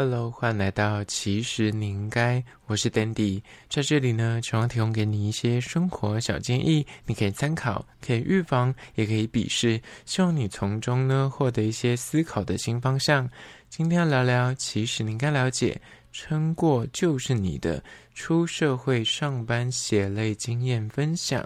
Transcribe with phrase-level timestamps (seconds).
[0.00, 13.28] Hello，欢迎来到其实你应该，我是 Dandy，在这里呢，希望提供给你一些生活小建议，你可以参考，可以预防，也可以鄙视，希望你从中呢获得一些思考的新方向。
[13.68, 15.80] 今天要聊聊，其实你应该了解，
[16.12, 17.82] 撑过就是你的
[18.14, 21.44] 出社会上班血泪经验分享。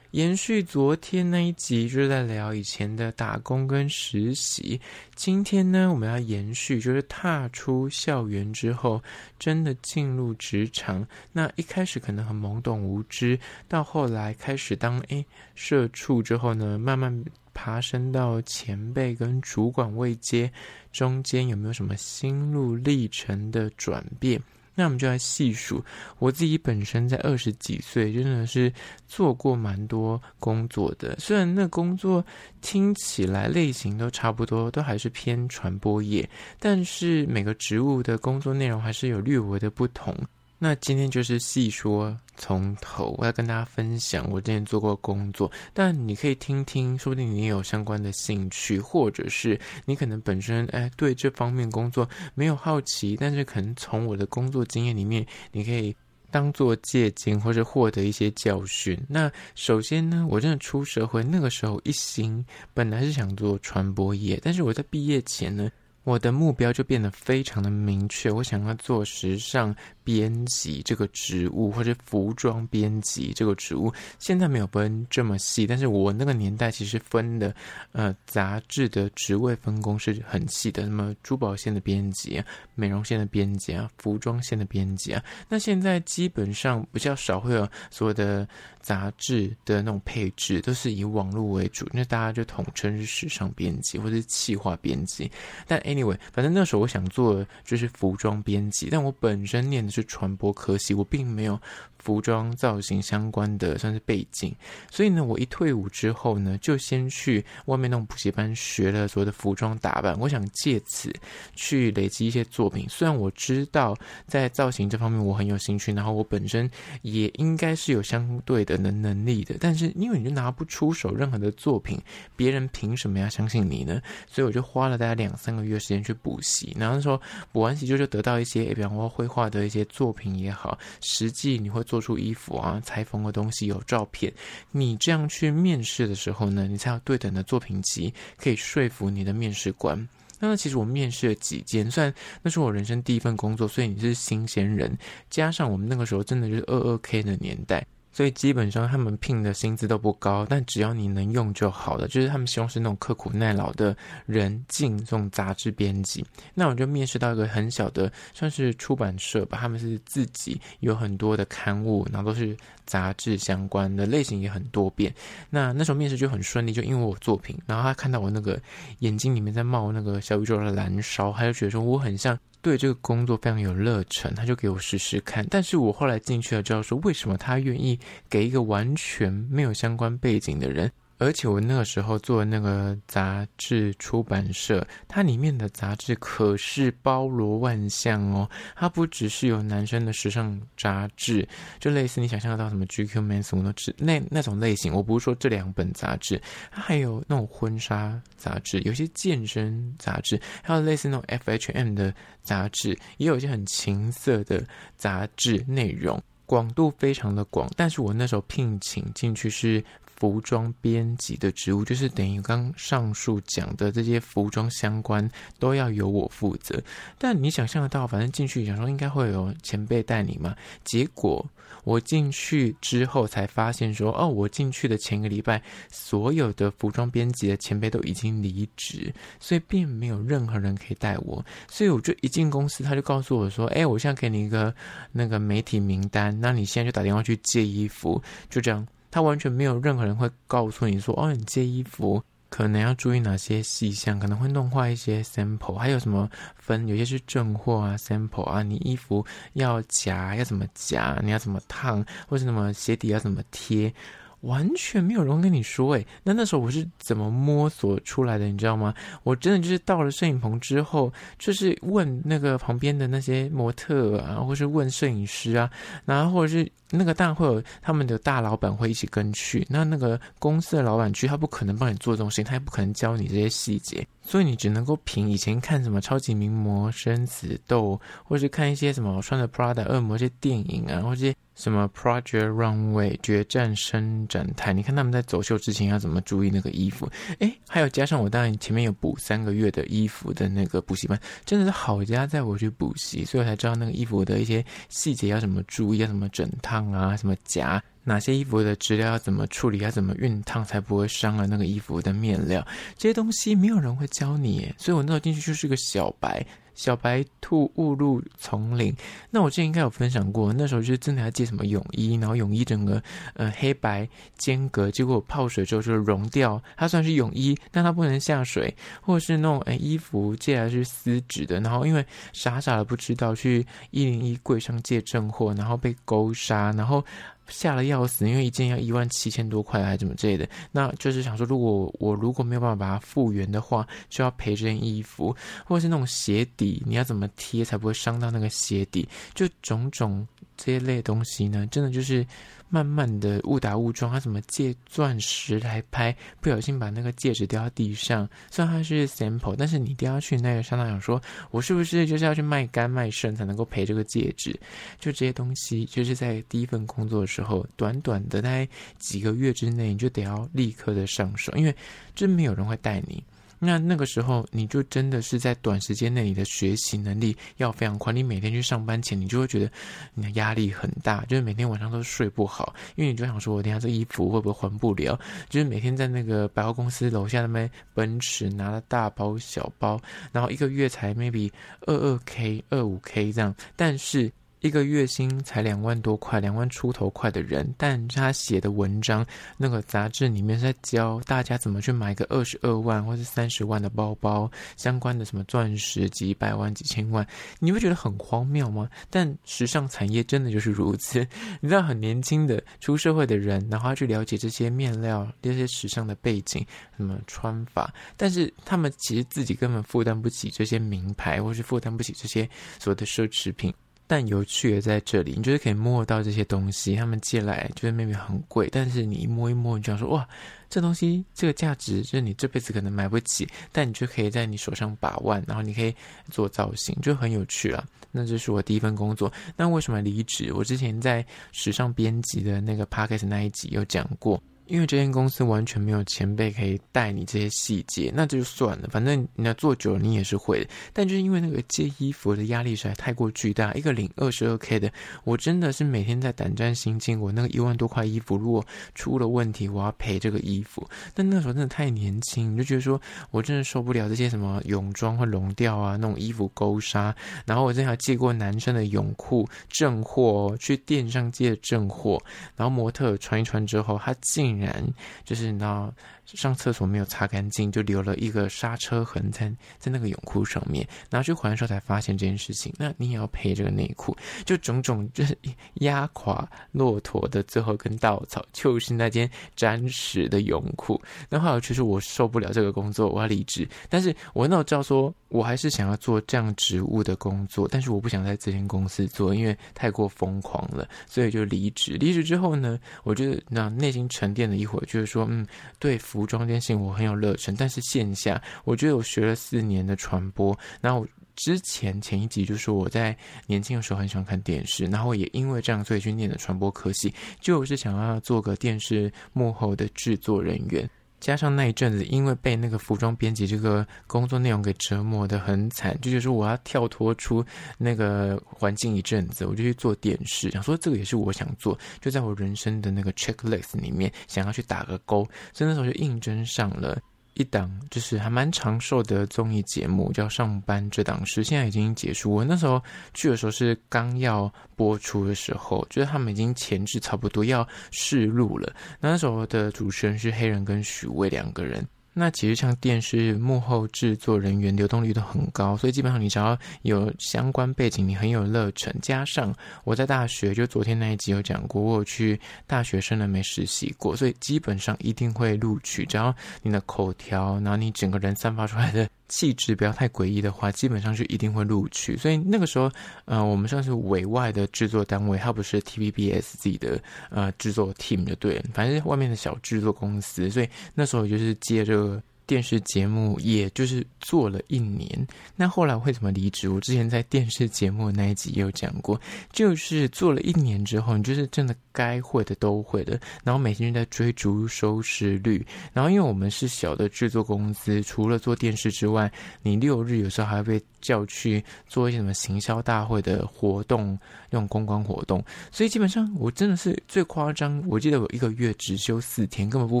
[0.12, 4.80] 延续昨天那一集，就是在聊以前的打工跟实习。
[5.14, 9.00] 今天呢，我们要延续，就是踏出校园之后，
[9.38, 11.06] 真的进入职场。
[11.32, 20.50] 那一开始可能很懵懂无知，到后来开始当诶社畜之后呢，慢慢爬升到前辈跟主管位阶，
[20.90, 24.42] 中间有没有什么心路历程的转变？
[24.74, 25.84] 那我们就来细数，
[26.18, 28.72] 我自己本身在二十几岁，真的是
[29.06, 31.16] 做过蛮多工作的。
[31.18, 32.24] 虽然那工作
[32.60, 40.16] 听起来类型都差不多，都还是偏传播业，但是每个职务的工作内容还是有略微的不同。
[40.62, 55.96] 那今天就是细说从头，我要跟大家分享我之前做过工作，但你可以听听，说不定你有相关的兴趣，或者是你可能本身哎对这方面工作没有好奇，但是可能从我的工作经验里面，你可以
[56.30, 59.02] 当做借鉴或者获得一些教训。
[59.08, 65.70] 那首先呢，我真的出社会那个时候一心本来是想做传播业，但是我在毕业前呢。
[66.02, 69.76] 我的目标就变得非常的明确，我想要做时尚
[70.10, 73.92] 编辑这个职务，或者服装编辑这个职务。
[74.18, 77.54] 现在没有分这么细，但是我那个年代其实分的，
[77.92, 80.82] 呃，杂志的职位分工是很细的。
[80.82, 82.44] 那么珠宝线的编辑啊，
[82.74, 85.22] 美容线的编辑啊，服装线的编辑啊。
[85.48, 88.48] 那现在基本上比较少会有所有的
[88.80, 95.30] 杂志的那种配置，都是以网络为主，那大家就统称是时尚编辑或者是企划编辑。
[95.68, 101.60] 但 Anyway，反正那时候我想做的就是服装编辑，但我本身念的是传播可惜，我并没有
[102.02, 104.54] 服装造型相关的算是背景，
[104.90, 111.12] 所以呢，我一退伍之后呢，就先去外面那种补习班学了所谓的服装打扮，我想借此
[111.54, 112.86] 去累积一些作品。
[112.88, 113.96] 虽然我知道
[114.26, 116.70] 在造型这方面我很有兴趣，然后我本身
[117.02, 122.00] 也应该是有相对的能能力的，但是因为你就拿不出手任何的作品，
[122.36, 124.00] 别人凭什么要相信你呢？
[124.28, 125.80] 所以我就花了大概两三个月。
[125.80, 127.18] 时间去补习，然后说
[127.52, 134.32] 补完习就就得到一些，比方说绘画的一些作品也好，实际你会做出衣服啊、裁缝的东西，有照片。
[134.70, 140.08] 你这样去面试的时候呢，你才有对等的作品集，可以说服你的面试官。
[140.38, 144.96] 那其实我面试了几间，虽然那是我人生第一份工作，所以你是新鲜人，
[145.30, 147.84] 加上我们那个时候真的是二二 K 的年代。
[148.12, 152.08] 所以基本上他们聘的薪资都不高，但只要你能用就好了。
[152.08, 156.24] 就是他们希望是那种刻苦耐劳的人进这种杂志编辑。
[156.54, 159.58] 那我就面试到一个很小的，算是出版社吧。
[159.60, 165.14] 他们是自己有很多的刊物，然后都是杂志相关的类型也很多变。
[165.48, 168.60] 那那时候面试就很顺利，就因为我作品，然后他看到我那个
[168.98, 172.38] 眼睛里面在冒那个小宇宙的燃烧，他就觉得说我很像。
[172.62, 175.46] 对这个工作非常有热忱，他就给我试试看。
[175.50, 177.98] 但是我后来进去了，知道说为什么他愿意
[178.28, 180.92] 给一个完全没有相关背景的人。
[181.20, 188.48] 而且我那个时候做那个杂志出版社，它里面的杂志可是包罗万象哦。
[188.74, 191.46] 它不只是有男生的时尚杂志，
[191.78, 194.94] 就类似你想象得到什么 GQ、Men's 那那那种类型。
[194.94, 196.40] 我不是说这两本杂志，
[196.72, 204.66] 它还有那种婚纱杂志，有些健身杂志，还有类似那种 FHM 的杂志，也有一些很情色的
[204.96, 207.70] 杂志内容，广度非常的广。
[207.76, 209.84] 但是我那时候聘请进去是。
[210.20, 215.26] 服装编辑的职务，就是等于刚上述讲的这些服装相关
[215.58, 216.78] 都要由我负责。
[217.18, 220.54] 但你想象得到，反正进去想说应该会有前辈带你嘛。
[220.84, 221.42] 结果
[221.84, 231.42] 我进去之后才发现说，哦，我进去的前一个礼拜，所有的服装编辑的前辈都已经离职，所以并没有任何人可以带我。
[231.66, 234.74] 所以我就一进公司，他就告诉我说，哎，我现在给你一个
[235.12, 238.86] 那个媒体名单，那你现在就打电话去借衣服，就这样。
[239.10, 249.24] 他完全没有任何人会告诉你说，哦，你借衣服可能要注意哪些细项，可能会弄坏一些 sample，还有什么分，有些是正货啊，sample 啊，你衣服
[249.54, 253.92] 要夹要怎么夹，你要怎么烫，或是什么鞋底要怎么贴。
[254.42, 258.46] 完全没有人跟你说诶，那那时候我是怎么摸索出来的？
[258.46, 258.94] 你知道吗？
[259.22, 265.70] 我真的就是到了摄影棚之后，就是问那个旁边的那些模特啊，或是问摄影师啊，
[266.04, 269.66] 然后或者是那个当然会有他们的大老板会一起跟去。
[269.68, 274.06] 那那个公司的老板去，他不可能帮你做这种事情，他也不可能教你这些细节。
[274.22, 287.08] 所以你只能够凭以前看什么超级名模生死斗，或是看一些什么穿着 Prada 恶魔这些电影啊，或者什么 Project Runway 决战伸展台，你看他们在走秀之前要怎么注意那个衣服？
[287.38, 297.82] 诶，还有加上我当然前面有补三个月的衣服的那个补习班，真的是好家在我去补习，所以我才知道那个衣服的一些细节要怎么注意，要怎么整烫啊，什么夹。
[298.04, 302.66] 哪些衣服的质料要怎么处理，要怎么熨烫才不会伤了那个衣服的面料？
[302.96, 306.44] 这些东西没有人会教你，所以我那时候进去就是个小白，
[306.74, 308.94] 小白兔误入丛林。
[309.30, 313.02] 那我之前应该有分享过，那时候就是真的要借什么泳衣，然后泳衣整个
[313.34, 314.08] 呃黑白
[314.38, 316.60] 间隔，结果泡水之后就融掉。
[316.76, 327.04] 它算是泳衣，但它不能下水，或者是那种诶衣服借来是丝质的，然后因为傻傻的不知道去一零一柜上借正货，然后被勾杀，然后。
[327.50, 330.48] 吓了要死，因为一件要一万七千多块，还怎么之类的。
[330.72, 335.36] 那就是想说，如果我如果没有办法把它复原的话，就要赔这件衣服，
[335.66, 339.06] 或者是那种鞋底，你要怎么贴才不会伤到那个鞋底？
[339.34, 340.26] 就种种
[340.56, 342.26] 这一类东西呢，真的就是。
[342.70, 346.16] 慢慢的误打误撞，他怎么借钻石来拍？
[346.40, 348.26] 不小心把那个戒指掉到地上。
[348.50, 351.20] 虽然它是 sample，但是你掉下去那个，相当想说，
[351.50, 354.58] 我是不是就是要去卖肝卖肾才能够赔这个戒指？
[354.98, 358.68] 就这些东西，就是在第一份工作的时候，短短的大概
[358.98, 361.74] 几个月之内，你就得要立刻的上手，因为
[362.14, 363.22] 真没有人会带你。
[363.62, 368.10] 那那个时候，你就真的是在短时间内，你的学习能力要非常快。
[368.10, 369.70] 你每天去上班前，你就会觉得
[370.14, 375.20] 你的压力很大，就是每天晚上都睡不好，因为你就想说，我等下这衣服会不会还不了？
[375.50, 380.00] 就是每天在那个百货公司楼下那边奔驰，拿了大包小包，
[380.32, 381.50] 然后一个月才 maybe
[381.82, 384.32] 二二 k、二五 k 这样，但是。
[384.60, 389.24] 一个月薪才两万多块，两万出头块的人，但他写的文章，
[389.56, 397.26] 那个杂志里面在教大家怎么去买个二十二万或是三十万的包包，相关的什么钻石几百万几千万，
[397.58, 398.88] 你会觉得很荒谬吗？
[399.08, 401.26] 但时尚产业真的就是如此，
[401.60, 406.64] 你知道，很年轻的出社会的人，然后要去了解这些面料、这些时尚的背景、
[406.96, 412.48] 什么穿法，但是他们其实自己根本负担不起这些名牌，或是负担不起这些
[412.78, 413.72] 所谓的奢侈品。
[414.10, 420.28] 但有趣也在这里，你就是可以摸到这些东西，他们借来就是明明很贵，但是你一摸一摸，你就想说哇，
[420.68, 425.94] 这东西这个价值就是你这辈子可能买不起，但你就可以在你手上把玩，然后你可以
[426.28, 427.86] 做造型，就很有趣啊。
[428.10, 429.32] 那这是我第一份工作。
[429.56, 430.52] 那为什么离职？
[430.54, 434.42] 我之前在时尚编辑的那个 podcast 那一集有讲过。
[434.70, 440.70] 因为这间公司完全没有前辈可以带你这些细节，那就算了，反正你要做久了，你也是会的。
[440.92, 444.90] 但就是因为那个借衣服的压力实在太过巨大，一个领二十二 K 的，
[445.24, 447.20] 我真的是每天在胆战心惊。
[447.20, 448.64] 我那个一万多块衣服，如果
[448.94, 450.88] 出了问题，我要赔这个衣服。
[451.14, 453.00] 但那时候真的太年轻，你就觉得说
[453.32, 457.14] 我真的受不了这些什么泳装会融掉啊，那种衣服勾纱。
[457.44, 462.22] 然后我之前还借过男生的泳裤正货，哦去店上借正货，
[462.54, 464.86] 然后模特穿一穿之后，他竟然。
[465.24, 465.92] 就是你知道
[466.26, 472.72] 上厕所没有擦干净，就留了一个刹车痕在在那个泳裤上面，拿去还的时候才发现这件事情。
[472.78, 475.36] 那你也要赔这个内裤，就种种就是
[475.80, 481.00] 压垮骆驼的最后一根稻草，就是那件沾屎的泳裤。
[481.28, 483.68] 那后来其实我受不了这个工作，我要离职。
[483.88, 491.92] 但是我那我知道说，我还是想要做这样职务的工作，但是我不想在这间公司做，因为太过疯狂了，所以就离职。
[491.92, 495.46] 离职之后呢，我就那内心沉淀一会儿，就是说，嗯，
[495.78, 503.16] 对服装这件事情我很有热忱，但是线下，我觉得我学了四年的传播，然后之前前一集就说我在
[503.46, 510.88] 年轻的时候很喜欢看电视，然后也因为这样，所以去念的传播科系，就是想要做个电视幕后的制作人员。
[511.20, 517.44] 加上那一阵子，因为被那个服装编辑这个工作内容给折磨得很惨，就觉得说我要跳脱出
[517.78, 525.22] 那个环境一阵子，我就去做电视，想说这个也是我想做，就在我人生的那个 checklist 里面想要去打个勾，
[525.52, 526.98] 所以那时候就应征上了。
[527.34, 532.32] 一档就是还蛮长寿的综艺节目，叫《上班这档事》，现在已经结束。
[532.32, 532.82] 我那时候
[533.14, 538.72] 去的时候是刚要播出的时候，觉得他们已经前置差不多要试录了。
[539.00, 541.86] 那时候的主持人是黑人跟许巍两个人。
[542.20, 556.04] 那其实像电视幕后制作人员流动率都很高，所以基本上你只要有相关背景，你很有热忱，加上我在大学就昨天那一集有讲过，我有去大学生的没实习过，所以基本上一定会录取。
[556.04, 559.08] 只要你的口条，然后你整个人散发出来的。
[559.30, 562.16] 气质不要太诡异的话，基本上就一定会录取。
[562.16, 562.90] 所以那个时候，
[563.24, 570.50] 呃，我们算是委外的制作单位，它不是 TVBS 自己的呃制作 team 就对了，反正是外面的小制作公司。
[570.50, 572.20] 所以那时候就是接这个
[572.50, 575.08] 电视节目，也就是做了一年。
[575.54, 576.68] 那后来会怎么离职？
[576.68, 579.20] 我之前在电视节目那一集也有讲过，
[579.52, 585.64] 就是做了一年之后，你就是真的该会的都会的，然后每天就在追逐收视率。
[585.92, 589.30] 然后因为我们是小的制作公司，除了做电视之外，
[589.62, 594.18] 你六日有时候还会被叫去做一些什么行销大会的活动，
[594.50, 595.40] 那种公关活动。
[595.70, 600.00] 所以基本上我真的是最夸张，我记得我一个月只休四天，根本不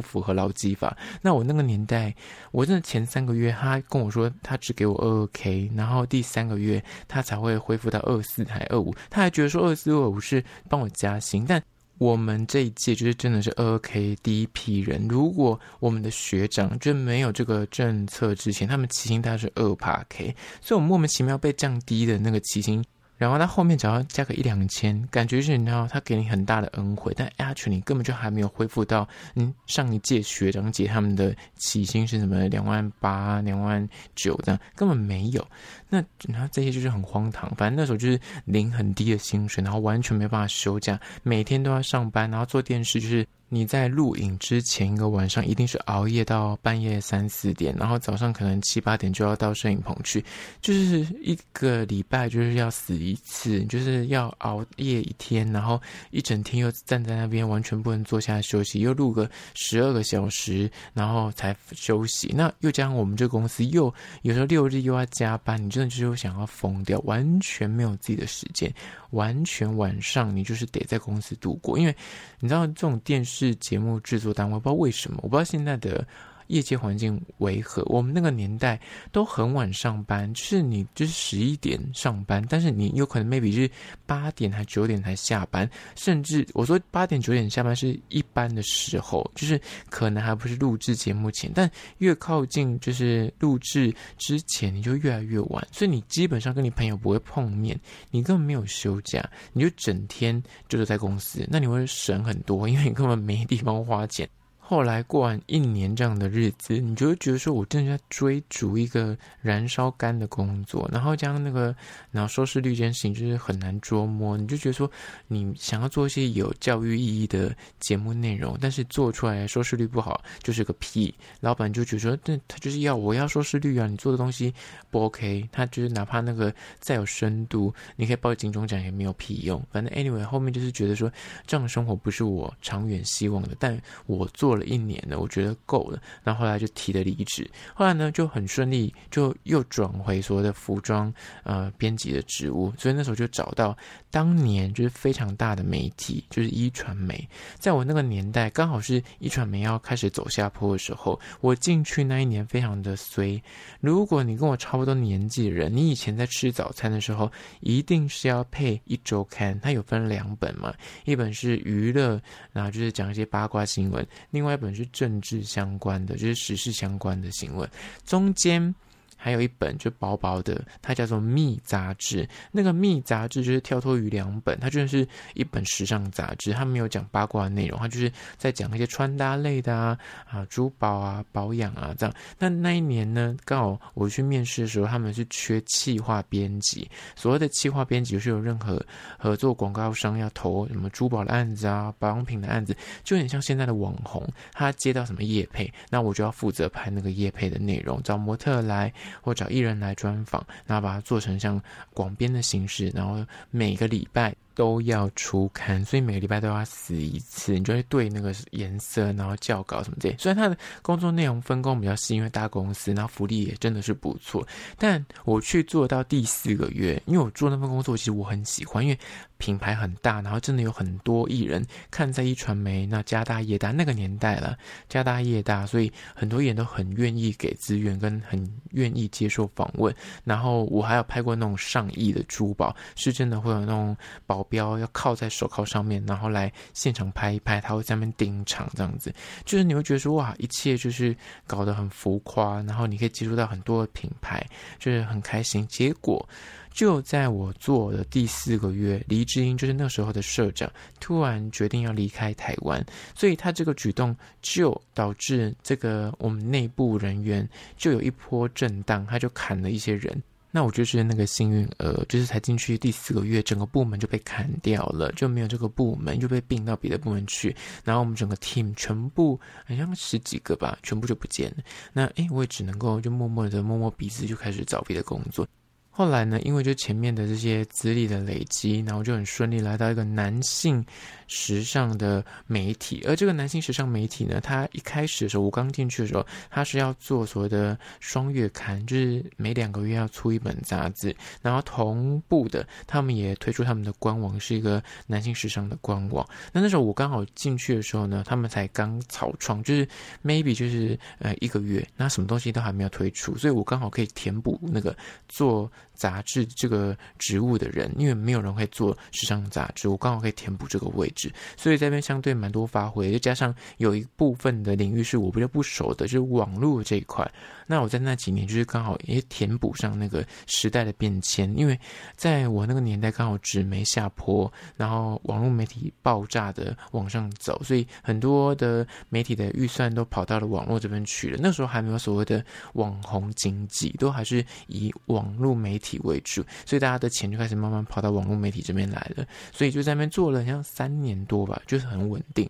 [0.00, 0.96] 符合劳基法。
[1.22, 2.12] 那我那个年代，
[2.50, 11.62] 我真的前三个月他跟我说他只给我二二 K，然后第三个月他才会恢复到二四还二五，他还觉得说二四二五是帮我加薪，但。
[11.98, 15.06] 我们这一届就是真的是二 K 第一批人。
[15.06, 22.82] 如果我们的学长就没有这个政策之前，他们起薪大概是二八 K，所以我莫名其妙被降低的那个起薪。
[23.20, 35.46] 然后他后面只要加个一两千，感觉是你知道他给你很大的恩惠，但 actually 你根本就还没有恢复到嗯上一届学长姐他们的起薪是什么两万八、两万九这样，根本没有。
[35.90, 43.26] 那然后这些就是很荒唐，反正那时候就是领很低的薪水，然后完全没办法休假，每天都要上班，然后做电视就是。
[43.52, 50.24] 你在录影之前一个晚上，一定是熬夜到半夜三四点，然后早上可能七八点就要到摄影棚去，
[50.60, 62.32] 就是一个礼拜就是要死一次，就是要熬夜一天，然后一整天又站在那边，完全不能坐下来休息，又录个十二个小时，然后才休息。
[62.32, 63.92] 那又加上我们这个公司又
[64.22, 68.72] 有时候六日又要加班，你真的就是想要疯掉，完全没有自己的时间，
[69.10, 71.96] 完全晚上你就是得在公司度过，因为
[72.38, 73.39] 你知道这种电视。
[73.48, 76.06] 是节目制作单位，不知道为什么，我不知道现在的
[76.50, 77.82] 业界环境为何。
[77.86, 78.78] 我们那个年代
[79.12, 83.70] 都很晚上班，就是你就是十一点上班，但是你有可能 maybe 是
[84.04, 97.78] 八点还九点才下班，甚至我说八点九点下班是一般的时候，就是可能还不是录制节目前，但越靠近就是录制之前，你就越来越晚，所以你基本上跟你朋友不会碰面，
[98.10, 104.28] 你根本没有休假，你就整天就是在公司，那你会省很多，因为你根本没地方花钱。
[104.70, 111.74] 后来过完一年这样的日子，你就会觉得说，我真的在追逐一个燃烧干的工作，然后将那个，
[112.12, 114.36] 然后收视率这件事情就是很难捉摸。
[114.36, 114.88] 你就觉得说，
[115.26, 121.12] 你想要做一些有教育意义的节目内容，但是做出来收视率不好，就是个屁。
[121.40, 124.54] 老板就觉得说，那他就是要我要收视率啊，你做的东西
[124.88, 125.48] 不 OK。
[125.50, 129.60] 他就是哪怕那个再有深度，你可以报金钟奖也没有屁用。
[129.72, 131.10] 反正 anyway 后面就是觉得说，
[131.44, 134.59] 这样的生活不是我长远希望的，但我做了。
[134.64, 136.00] 一年了，我觉得够了。
[136.22, 141.12] 然后后来就提了离职，后来呢就很顺利，就又转回所谓的服装
[141.42, 142.72] 呃编辑的职务。
[142.78, 143.76] 所以那时候就找到
[144.10, 147.26] 当年就是非常大的媒体，就是一传媒。
[147.58, 153.42] 在我那个年代，刚好是一传媒要开始走下坡的时候，我进去那一年非常的衰。
[153.80, 160.74] 如果你跟我差不多年纪的人，你以前在吃早餐的时候，一定是要配一周刊，它有分两本嘛，
[161.06, 162.20] 一本是娱乐，
[162.52, 164.49] 然后就是讲一些八卦新闻，另外。
[164.50, 167.70] 那本是政治相关的，就是时事相关的新闻，
[168.04, 168.74] 中间。
[169.22, 172.26] 还有一本就薄薄的，它叫做《密》杂志。
[172.50, 182.14] 那个《密》杂志就是跳脱于两本，它就是一本时尚杂志，它没有讲八卦的内容，它就是在讲一些穿搭类的啊啊，珠宝啊、保养啊这样。
[182.38, 186.88] 那那一年呢，刚好我去面试的时候，他们是缺企划编辑。
[187.14, 188.82] 所谓的企划编辑，就是有任何
[189.18, 192.74] 合作广告商要投什么珠宝的案子啊、保养品的案子，
[193.04, 198.90] 就很像现在的网红，他接到什么业配，那我就要负责拍那个业配的内容，找模特来。
[199.20, 201.60] 或找艺人来专访，然后把它做成像
[201.92, 210.16] 广编的形式，然后每个礼拜都要出刊，所以每个礼拜都要死一次，你就会对那个颜色，然后校稿什么这些。
[210.18, 218.98] 虽然他的工作内容分工比较细，因为大公司，然后福利也真的是不错，但我去做到第四个月，因为我做那份工作，其实我很喜欢，因为。
[219.40, 224.54] 品牌很大，然后真的有很多艺人看在一传媒，那家大业大那个年代了，
[224.86, 229.96] 家大业大，所以很多艺人都很愿意给资源，跟很愿意接受访问。
[230.24, 239.10] 然后我还有拍过那种上亿的珠宝，是真的会有那种宝镖要靠在手铐上面，然后来现场拍一拍，他会在那边盯场这样子，
[239.46, 241.16] 就是你会觉得说哇，一切就是
[241.46, 244.46] 搞得很浮夸，然后你可以接触到很多的品牌，
[244.78, 245.66] 就是很开心。
[245.66, 246.28] 结果。
[246.72, 252.80] 就在我做的第四个月，黎智英就是那时候的社长，突然决定要离开台湾，
[253.12, 260.22] 所以他这个举动就导致这个我们内部人员就有一波震荡，他就砍了一些人。
[260.50, 267.54] 那我就是那个幸运儿，就是才进去第四个月，整个部门就被砍掉了，就没有这个部门，就被并到别的部门去。
[267.84, 271.58] 然后我们整个 team 全部好像十几个吧，全部就不见了。
[271.92, 275.46] 那诶，我也只能够就默默的摸摸鼻子，就开始找别的工作。
[275.92, 280.82] 后来呢，因为就前面的这些资历的累积，然后就很顺利来到一个男性
[281.26, 283.04] 时尚的媒体。
[283.06, 291.14] 而这个男性时尚媒体呢，他一开始的时候，我刚进去的时候，他是要做所谓的双月刊，就是每两个月要出一本杂志。
[291.42, 296.26] 然后同步的，他们也推出他们的官网，是一个男性时尚的官网。
[296.52, 299.86] 那那时候我刚好进去的时候呢，他们才刚草创，就是
[300.24, 304.96] maybe 就是呃一个月，那什么东西都还没有推出，所以我刚好可以填补那个
[305.28, 305.70] 做。
[306.00, 313.12] 杂志这个职务的人，因为没有人会做时尚杂志，我刚好可以填补这个位置，所以这边相对蛮多发挥。
[313.12, 317.30] 再加上有一部分的领域是我比较不熟的，就是网络这一块。
[317.70, 321.78] 那我在那几年就是刚好也填补上那个时代的变迁，因为
[322.16, 331.38] 在我那个年代刚好纸媒下坡，然后网络媒体爆炸的往上走，所以很多的媒体的预算都跑到了网络这边去了。
[331.40, 336.00] 那时候还没有所谓的网红经济，都还是以网络媒体。
[336.00, 342.48] 为主，所以大家的钱就开始慢慢跑到网络媒体这边来了，所以就在那边做了像三年多吧，就是很稳定。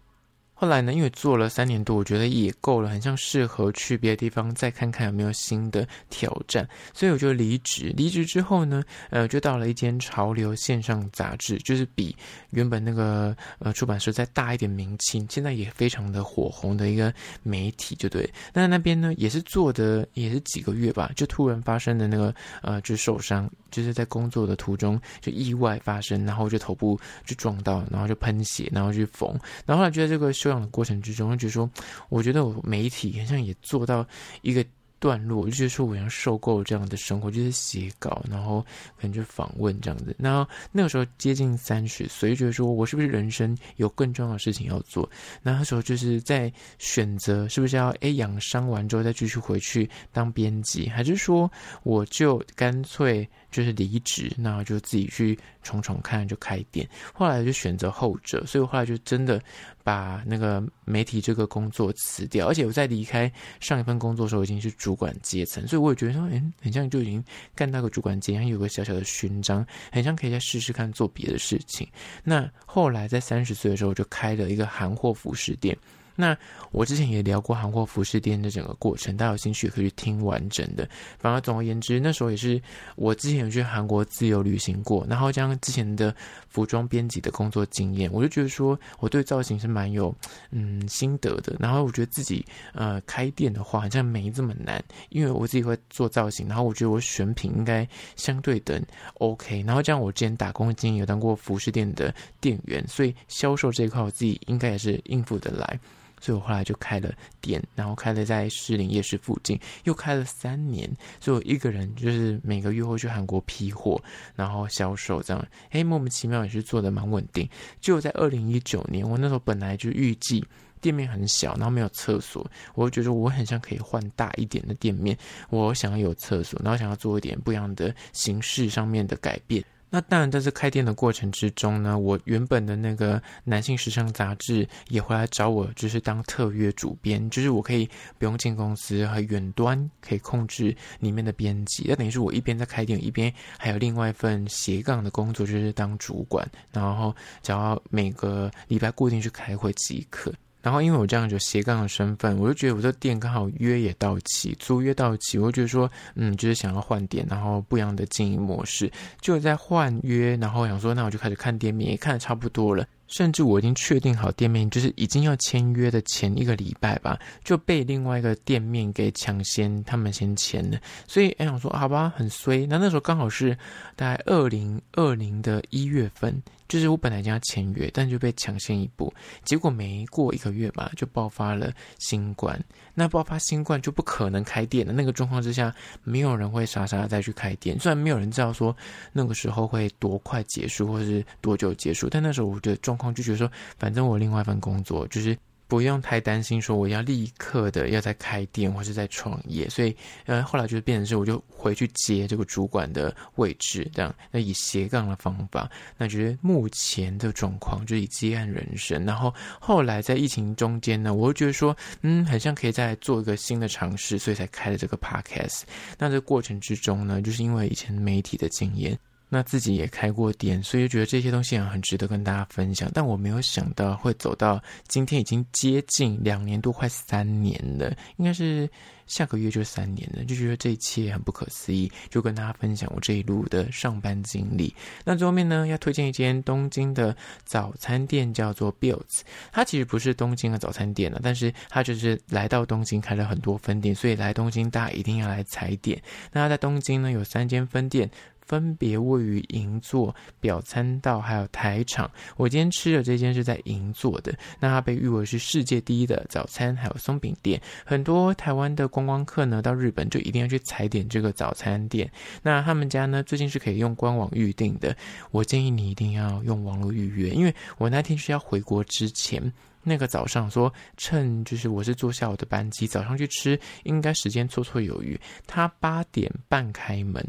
[0.61, 7.95] 后来呢，因为做了三年多，我觉得也够了，很像适合去别的地方再看看有没有新的挑战，所以我就离职。
[7.97, 12.15] 离职之后呢，呃，就到了一间潮流线上杂志，就是比
[12.51, 17.11] 原本那个呃出版社再大一点名气，现在也非常的火红的一个
[17.43, 18.31] 媒体，就对。
[18.53, 29.31] 那那边呢，也是做的也是几个月吧，就突然发生的那个呃，就受伤，就是在工作的途中就意外发生，然后就头部就撞到，然后就喷血，然后就缝，
[29.65, 30.51] 然后后来觉得这个修。
[30.51, 31.71] 养的过程之中，就觉得说，
[32.09, 34.05] 我觉得我媒体好像也做到
[34.43, 34.67] 一个
[35.01, 38.65] 段落，就觉得说，我像受够这样的生活，就是写稿，然后
[38.97, 40.15] 可能就访问这样子。
[40.19, 45.11] 那那个时候接近三十岁，觉得说我是不是人生有更重要的事情要做？
[45.43, 51.51] 那那时候就是在选择是不是要哎养伤完之后再继续回去当编辑，还是说
[51.83, 53.29] 我就干脆。
[53.51, 56.89] 就是离职，那就自己去闯闯看，就开店。
[57.13, 59.43] 后来就选择后者，所以我后来就真的
[59.83, 62.49] 把那个媒体这个工作辞掉。
[62.49, 67.23] 而且我在离开上一份工作的时候，已经是主管阶层，所以我也觉得说，嗯，很像就已经
[67.55, 71.89] 干到个主管阶层，有个小小的勋章，很像可以再试试看做别的事情。
[72.25, 75.77] 那后来在三十岁的时候，就开了一个韩货服饰店。
[76.21, 76.37] 那
[76.71, 80.89] 我之前也聊过韩国服饰店的整个过程，大家有兴趣可以去听完整的。
[81.19, 82.61] 反而总而言之，那时候也是
[82.95, 86.15] 我之前有去韩国自由旅行过，然后将之前的
[86.49, 90.15] 服装编辑的工作经验，我就觉得说我对造型是蛮有
[90.51, 91.57] 嗯心得的。
[91.59, 98.81] 然后我觉得自己呃开店的话好像没这么难，因为我自己会做造型，然后我觉得我选品应该相对等
[99.15, 99.65] OK。
[99.67, 105.81] 然后这样我之前打工的经验有当过服饰店的店员，所以销售这一块我自己应该也是应付得来。
[106.21, 110.89] 所以我后来就开了店，然后开了在士林夜市附近，又开了三年。
[111.19, 114.01] 所以我一个人就是每个月会去韩国批货，
[114.37, 115.47] 然后销售这样。
[115.71, 117.49] 哎，莫名其妙也是做的蛮稳定。
[117.81, 120.45] 就在二零一九年，我那时候本来就预计
[120.81, 125.17] 店面很小，然后没有厕所，我就觉得我很想可以换大一点的店面，
[125.49, 129.65] 我想要有厕所，然后想要做一点不一样的形式上面的改变。
[129.93, 141.87] 那当然，在这开店的过程之中呢，我原本的那个男性时尚杂志也回来找我，就是当特约主编，就是我可以不用进公司，和远端可以控制里面的编辑。
[141.89, 150.33] 那等于是我一边在开店，一边还有另外一份斜杠的工作，就是当主管，然后只要每个礼拜固定去开会即可。
[150.63, 162.87] 然后，因为我这样就斜杠的身份，我就觉得我这店刚好约也到期，租约到期，我就觉得说，嗯，就是想要换店，然后不一样的经营模式，就在换约，然后想说，那我就开始看店面，也看的差不多了。
[163.11, 170.79] 甚至我已经确定好店面，就是已经要签约的前一个礼拜吧，就被另外一个店面给抢先，他们先签了。
[171.07, 172.65] 所以，哎，我说好吧，很衰。
[172.67, 173.57] 那那时候刚好是
[173.97, 179.13] 大概二零二零的一月份，就是我本来已经要签约，但就被抢先一步。
[179.45, 182.59] 结果没过一个月吧，就爆发了新冠。
[182.95, 184.93] 那爆发新冠就不可能开店了。
[184.93, 187.79] 那个状况之下，没有人会傻傻的再去开店。
[187.81, 188.77] 虽然没有人知道说
[189.13, 195.37] 那个时候会多快结束，或是多久结束，但那时候我觉得状况就觉得说，反正我另外一份工作就是
[195.67, 215.63] 不用太担心说我要立刻的要再开店或是在创业，所以呃后来就是变成是我就回去接这个主管的位置，这样那以斜杠的方法，那觉得目前的状况就以接案人生，然后后来在疫情中间呢，我就觉得说嗯很像可以再做一个新的尝试，所以才开了这个 podcast。
[215.97, 218.99] 那这过程之中呢，就是因为以前媒体的经验。
[219.33, 222.91] 那自己也开过店，所以觉得这些东西很值得跟大家分享。
[222.93, 228.69] 但我没有想到会走到今天，已经接近两年多，快三年了，应该是
[229.07, 234.75] 下个月就三年了，就觉得这一切很不可思议，就跟大家分享我这一路的上班经历。
[235.05, 239.21] 那最后面呢，要推荐一间东京的早餐店，叫做 Builds。
[239.53, 246.03] 它其实不是东京的早餐店了，但是它就是来到东京开了很多分店，所以来东京大家一定要来踩点。
[246.33, 248.11] 那它在东京呢有三间分店。
[248.51, 252.11] 分别位于银座、表参道还有台场。
[252.37, 257.63] 我今天吃的这间是在银座的，那它被誉为是世界第一的早餐还有松饼店。
[257.87, 262.11] 很多台湾的观光客呢，到日本就一定要去踩点这个早餐店。
[262.43, 264.97] 那他们家呢，最近是可以用官网预订的。
[265.31, 269.41] 我建议你一定要用网络预约，因为我那天是要回国之前，
[269.85, 275.17] 那个早上说趁就是我是坐下午的班机，早上去吃，应该时间绰绰有余。
[275.47, 277.25] 他八点半开门。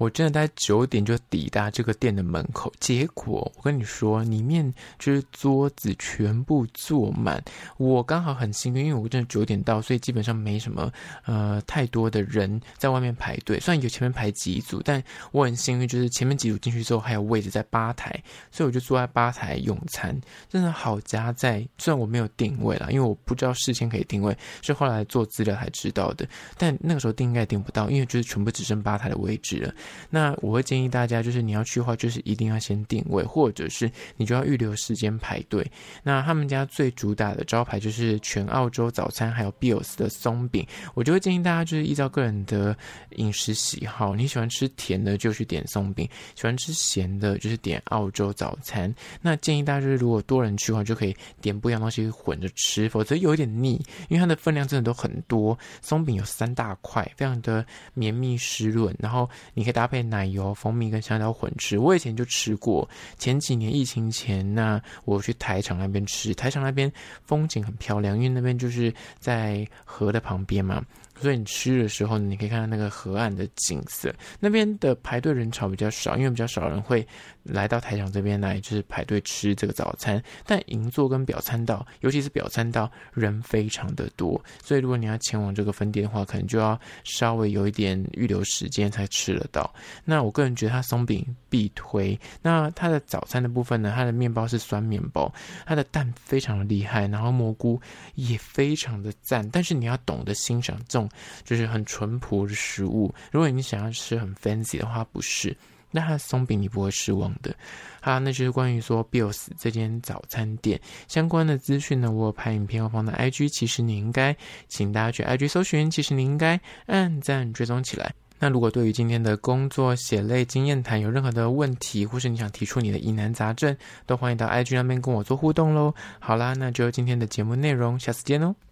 [0.00, 7.44] 我真的在九点就抵达这个店的门口，结果我跟你说，里面就是桌子全部坐满。
[7.76, 10.90] 我刚好很幸运，因为我真的九点到，所以基本上没什么
[11.26, 13.60] 呃太多的人在外面排队。
[13.60, 18.10] 虽然有前面排几组，但我很幸运，就是前面几组进去之后还有位置在吧台，
[18.50, 21.58] 所以我就坐在吧台用餐，真的好夹在。
[21.76, 26.26] 虽然我没有定位啦，因为我不知道事先可以定位，是后来做资料才知道的。
[26.56, 29.74] 但那个时候定应该定不到，因为就是全部只剩吧台的位置了。
[30.08, 35.64] 那我会建议大家，就是你要去的话，就是一定要先定位，或者是你就要预留时间排队。
[36.02, 40.66] 那他们家最主打的招牌就是全澳洲早餐，还有 Bios 的松饼。
[40.94, 42.76] 我就会建议大家，就是依照个人的
[43.16, 48.92] 饮食喜好，你喜欢吃甜的就去点松饼，喜欢吃咸的就是点澳洲早餐。
[49.20, 55.58] 那建议大家就是，如果多人去的话，就可以点不一样东西混着吃，否则有一点腻，因为它的分量真的都很多。
[55.82, 62.86] 松饼有三大块，非常的绵密湿润，然后你可以搭配奶油、蜂蜜跟香蕉混吃，我以前就吃过。
[63.16, 66.92] 前几年疫情前，呢我去台场那边吃，台场那边
[67.24, 70.84] 风景很漂亮，因为那边就是在河的旁边嘛。
[71.18, 74.14] 所以你吃的时候，你可以看到那个河岸的景色。
[74.38, 77.06] 那边的排队人潮比较少，因为比较少人会
[77.42, 80.22] 来到台场这边来，就是排队吃这个早餐。
[80.44, 84.40] 但银座跟表参道，尤其是表参道，人非常的多。
[84.62, 89.72] 所以如果你要前往这个分店的话，可能就要稍微有一点预留时间才吃得到。
[90.04, 92.18] 那我个人觉得它松饼必推。
[92.42, 95.32] 那它的早餐的部分呢，它的面包是酸面包，
[95.66, 97.80] 它的蛋非常的厉害，然后蘑菇
[98.14, 99.48] 也非常的赞。
[99.50, 101.08] 但是你要懂得欣赏这种。
[101.44, 103.12] 就是很淳朴的食物。
[103.30, 105.56] 如果你想要吃很 fancy 的话，不是，
[105.90, 107.54] 那它松饼你不会失望的。
[108.00, 114.34] 好，那就是关于说 Bios 这间早餐店相关的资讯呢，我有拍影片，我放在 IG，其实你应该，
[114.68, 118.14] 请大家去 IG 搜寻，其实你应该按赞追踪起来。
[118.38, 123.76] 那如果对于今天的工作血泪经验谈有任何的问题，或是你想提出你的疑难杂症，
[124.06, 125.94] 都欢迎到 IG 那边跟我做互动喽。
[126.18, 128.69] 好啦，那就今天的节目内容，下次见喽。